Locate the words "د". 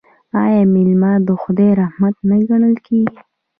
1.27-1.29